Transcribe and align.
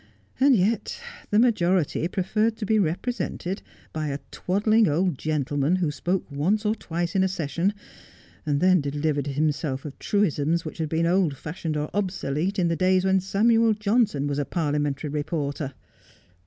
And 0.39 0.55
yet 0.55 0.99
the 1.29 1.37
majority 1.37 2.07
preferred 2.07 2.57
to 2.57 2.65
be 2.65 2.79
represented 2.79 3.61
by 3.93 4.07
a 4.07 4.17
twaddling 4.31 4.87
old 4.87 5.15
gentle 5.15 5.57
man, 5.57 5.75
who 5.75 5.91
spoke 5.91 6.25
once 6.31 6.65
or 6.65 6.73
twice 6.73 7.15
in 7.15 7.23
a 7.23 7.27
session, 7.27 7.71
and 8.43 8.59
then 8.61 8.81
delivered 8.81 9.27
himself 9.27 9.85
of 9.85 9.99
truisms 9.99 10.65
which 10.65 10.79
had 10.79 10.89
been 10.89 11.05
old 11.05 11.37
fashioned, 11.37 11.77
or 11.77 11.91
obsolete, 11.93 12.57
in 12.57 12.67
the 12.67 12.75
days 12.75 13.05
when 13.05 13.19
Samuel 13.19 13.75
Johnson 13.75 14.25
was 14.25 14.39
a 14.39 14.43
parliamentary 14.45 15.11
reporter. 15.11 15.75